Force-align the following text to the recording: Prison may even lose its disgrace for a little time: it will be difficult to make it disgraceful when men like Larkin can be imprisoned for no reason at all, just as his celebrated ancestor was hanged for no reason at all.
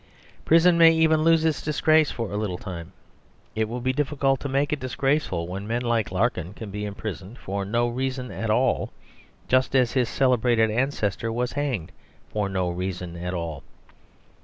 Prison 0.45 0.79
may 0.79 0.89
even 0.91 1.21
lose 1.21 1.45
its 1.45 1.61
disgrace 1.61 2.09
for 2.09 2.31
a 2.31 2.35
little 2.35 2.57
time: 2.57 2.91
it 3.53 3.69
will 3.69 3.81
be 3.81 3.93
difficult 3.93 4.39
to 4.39 4.49
make 4.49 4.73
it 4.73 4.79
disgraceful 4.79 5.47
when 5.47 5.67
men 5.67 5.83
like 5.83 6.11
Larkin 6.11 6.55
can 6.55 6.71
be 6.71 6.85
imprisoned 6.85 7.37
for 7.37 7.63
no 7.65 7.87
reason 7.87 8.31
at 8.31 8.49
all, 8.49 8.91
just 9.47 9.75
as 9.75 9.91
his 9.91 10.09
celebrated 10.09 10.71
ancestor 10.71 11.31
was 11.31 11.51
hanged 11.51 11.91
for 12.29 12.49
no 12.49 12.67
reason 12.71 13.15
at 13.15 13.35
all. 13.35 13.61